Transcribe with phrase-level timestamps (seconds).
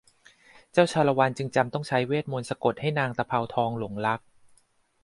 [0.71, 4.19] เจ้าชาละวันจึงจำต้องใช้เวทมนตร์สะกดให้นางตะเภาทองหลงรัก